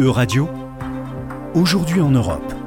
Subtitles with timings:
[0.00, 0.48] E-Radio,
[1.54, 2.63] aujourd'hui en Europe.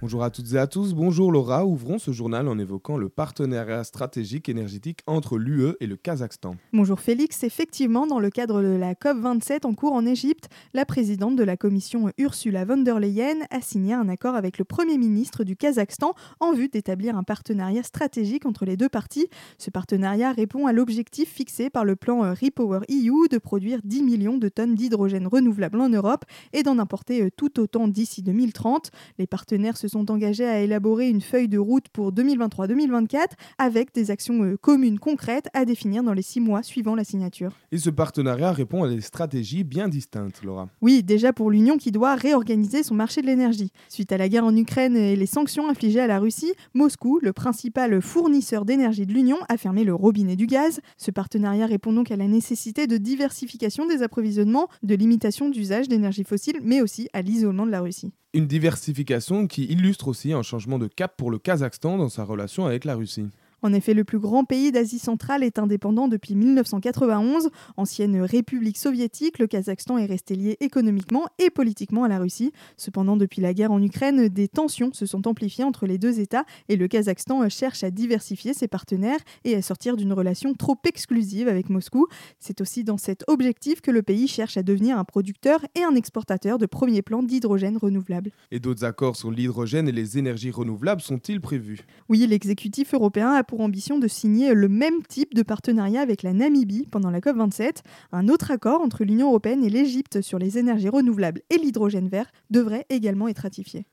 [0.00, 1.66] Bonjour à toutes et à tous, bonjour Laura.
[1.66, 6.54] Ouvrons ce journal en évoquant le partenariat stratégique énergétique entre l'UE et le Kazakhstan.
[6.72, 11.34] Bonjour Félix, effectivement, dans le cadre de la COP27 en cours en Égypte, la présidente
[11.34, 15.42] de la commission Ursula von der Leyen a signé un accord avec le Premier ministre
[15.42, 19.26] du Kazakhstan en vue d'établir un partenariat stratégique entre les deux parties.
[19.58, 24.38] Ce partenariat répond à l'objectif fixé par le plan Repower EU de produire 10 millions
[24.38, 28.92] de tonnes d'hydrogène renouvelable en Europe et d'en importer tout autant d'ici 2030.
[29.18, 34.10] Les partenaires se sont engagés à élaborer une feuille de route pour 2023-2024 avec des
[34.10, 37.52] actions euh, communes concrètes à définir dans les six mois suivant la signature.
[37.72, 40.68] Et ce partenariat répond à des stratégies bien distinctes, Laura.
[40.80, 43.72] Oui, déjà pour l'Union qui doit réorganiser son marché de l'énergie.
[43.88, 47.32] Suite à la guerre en Ukraine et les sanctions infligées à la Russie, Moscou, le
[47.32, 50.80] principal fournisseur d'énergie de l'Union, a fermé le robinet du gaz.
[50.96, 56.24] Ce partenariat répond donc à la nécessité de diversification des approvisionnements, de limitation d'usage d'énergie
[56.24, 58.12] fossile, mais aussi à l'isolement de la Russie.
[58.34, 62.66] Une diversification qui illustre aussi un changement de cap pour le Kazakhstan dans sa relation
[62.66, 63.30] avec la Russie.
[63.62, 67.50] En effet, le plus grand pays d'Asie centrale est indépendant depuis 1991.
[67.76, 72.52] Ancienne république soviétique, le Kazakhstan est resté lié économiquement et politiquement à la Russie.
[72.76, 76.44] Cependant, depuis la guerre en Ukraine, des tensions se sont amplifiées entre les deux États
[76.68, 81.48] et le Kazakhstan cherche à diversifier ses partenaires et à sortir d'une relation trop exclusive
[81.48, 82.06] avec Moscou.
[82.38, 85.94] C'est aussi dans cet objectif que le pays cherche à devenir un producteur et un
[85.94, 88.30] exportateur de premier plan d'hydrogène renouvelable.
[88.52, 91.80] Et d'autres accords sur l'hydrogène et les énergies renouvelables sont-ils prévus?
[92.08, 96.32] Oui, l'exécutif européen a pour ambition de signer le même type de partenariat avec la
[96.32, 97.78] Namibie pendant la COP27.
[98.12, 102.30] Un autre accord entre l'Union européenne et l'Égypte sur les énergies renouvelables et l'hydrogène vert
[102.50, 103.86] devrait également être ratifié.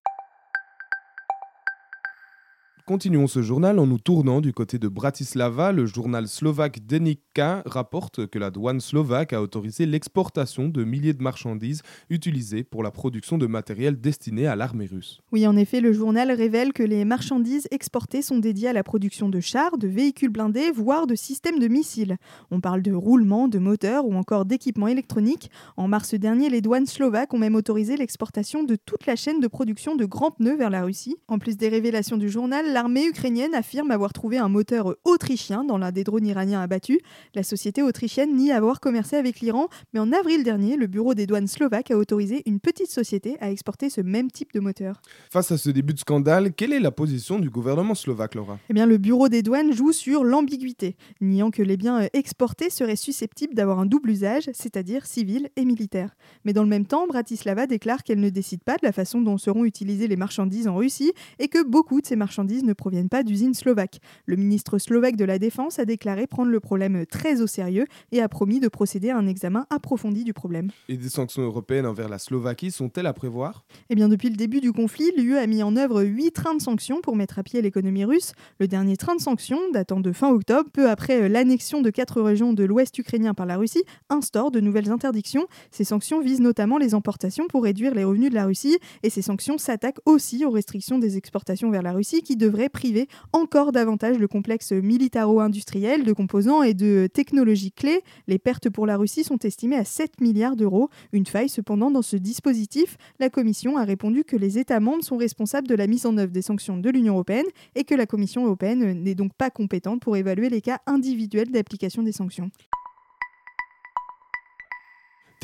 [2.87, 5.71] Continuons ce journal en nous tournant du côté de Bratislava.
[5.71, 11.23] Le journal slovaque Denika rapporte que la douane slovaque a autorisé l'exportation de milliers de
[11.23, 15.19] marchandises utilisées pour la production de matériel destiné à l'armée russe.
[15.31, 19.29] Oui, en effet, le journal révèle que les marchandises exportées sont dédiées à la production
[19.29, 22.17] de chars, de véhicules blindés, voire de systèmes de missiles.
[22.51, 25.49] On parle de roulements, de moteurs ou encore d'équipements électroniques.
[25.75, 29.47] En mars dernier, les douanes slovaques ont même autorisé l'exportation de toute la chaîne de
[29.47, 31.15] production de grands pneus vers la Russie.
[31.27, 35.77] En plus des révélations du journal, l'armée ukrainienne affirme avoir trouvé un moteur autrichien dans
[35.77, 36.99] l'un des drones iraniens abattus.
[37.33, 41.25] La société autrichienne nie avoir commercé avec l'Iran, mais en avril dernier, le bureau des
[41.25, 45.01] douanes slovaques a autorisé une petite société à exporter ce même type de moteur.
[45.29, 48.59] Face à ce début de scandale, quelle est la position du gouvernement slovaque, Laura?
[48.69, 52.97] Eh bien, le bureau des douanes joue sur l'ambiguïté, niant que les biens exportés seraient
[52.97, 56.13] susceptibles d'avoir un double usage, c'est-à-dire civil et militaire.
[56.43, 59.37] Mais dans le même temps, Bratislava déclare qu'elle ne décide pas de la façon dont
[59.37, 63.23] seront utilisées les marchandises en Russie et que beaucoup de ces marchandises ne proviennent pas
[63.23, 63.99] d'usines slovaques.
[64.25, 68.21] Le ministre slovaque de la Défense a déclaré prendre le problème très au sérieux et
[68.21, 70.71] a promis de procéder à un examen approfondi du problème.
[70.89, 73.65] Et des sanctions européennes envers la Slovaquie sont-elles à prévoir?
[73.89, 76.61] Eh bien, depuis le début du conflit, l'UE a mis en œuvre huit trains de
[76.61, 78.33] sanctions pour mettre à pied l'économie russe.
[78.59, 82.53] Le dernier train de sanctions, datant de fin octobre, peu après l'annexion de quatre régions
[82.53, 85.47] de l'ouest ukrainien par la Russie, instaure de nouvelles interdictions.
[85.71, 89.21] Ces sanctions visent notamment les importations pour réduire les revenus de la Russie et ces
[89.21, 94.17] sanctions s'attaquent aussi aux restrictions des exportations vers la Russie qui devraient priver encore davantage
[94.17, 98.01] le complexe militaro-industriel de composants et de technologies clés.
[98.27, 100.89] Les pertes pour la Russie sont estimées à 7 milliards d'euros.
[101.11, 102.97] Une faille cependant dans ce dispositif.
[103.19, 106.31] La Commission a répondu que les États membres sont responsables de la mise en œuvre
[106.31, 107.45] des sanctions de l'Union européenne
[107.75, 112.03] et que la Commission européenne n'est donc pas compétente pour évaluer les cas individuels d'application
[112.03, 112.49] des sanctions.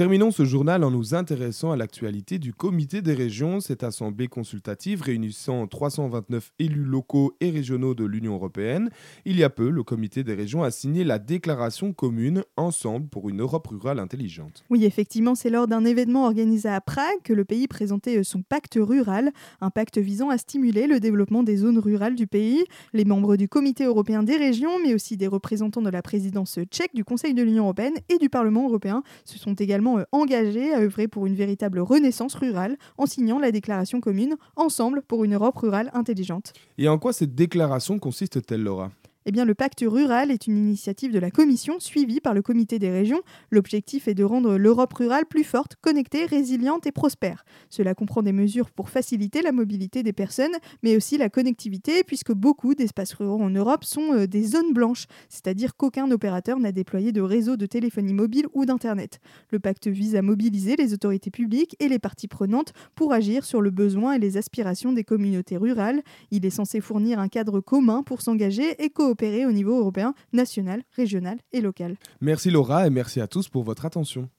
[0.02, 5.04] Terminons ce journal en nous intéressant à l'actualité du Comité des régions, cette assemblée consultative
[5.04, 8.90] réunissant 329 élus locaux et régionaux de l'Union européenne.
[9.26, 13.30] Il y a peu, le Comité des régions a signé la déclaration commune Ensemble pour
[13.30, 14.64] une Europe rurale intelligente.
[14.72, 18.80] Oui, effectivement, c'est lors d'un événement organisé à Prague que le pays présentait son pacte
[18.82, 19.30] rural,
[19.62, 22.66] un pacte visant à stimuler le développement des zones rurales du pays.
[22.94, 26.96] Les membres du Comité européen des régions, mais aussi des représentants de la présidence tchèque
[26.96, 31.08] du Conseil de l'Union européenne et du Parlement européen se sont également engagés à œuvrer
[31.08, 35.92] pour une véritable renaissance rurale en signant la déclaration commune Ensemble pour une Europe rurale
[35.94, 36.54] intelligente.
[36.78, 38.92] Et en quoi cette déclaration consiste-t-elle, Laura?
[39.26, 42.80] Eh bien, le pacte rural est une initiative de la Commission suivie par le Comité
[42.80, 43.22] des régions.
[43.52, 47.46] L'objectif est de rendre l'Europe rurale plus forte, connectée, résiliente et prospère.
[47.70, 52.32] Cela comprend des mesures pour faciliter la mobilité des personnes, mais aussi la connectivité, puisque
[52.32, 57.12] beaucoup d'espaces ruraux en Europe sont euh, des zones blanches, c'est-à-dire qu'aucun opérateur n'a déployé
[57.12, 59.20] de réseau de téléphonie mobile ou d'Internet.
[59.52, 63.62] Le pacte vise à mobiliser les autorités publiques et les parties prenantes pour agir sur
[63.62, 66.02] le besoin et les aspirations des communautés rurales.
[66.32, 70.14] Il est censé fournir un cadre commun pour s'engager et coopérer opérer au niveau européen,
[70.34, 71.98] national, régional et local.
[72.22, 74.30] Merci Laura et merci à tous pour votre attention.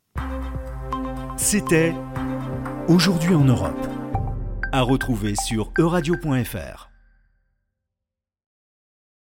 [1.37, 1.95] C'était
[2.89, 3.89] Aujourd'hui en Europe.
[4.73, 6.92] À retrouver sur euradio.fr.